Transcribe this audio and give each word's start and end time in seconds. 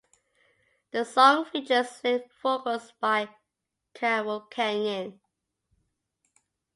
The 0.89 1.05
song 1.05 1.45
features 1.45 2.01
lead 2.03 2.23
vocals 2.41 2.91
by 2.99 3.29
Carol 3.93 4.41
Kenyon. 4.49 5.21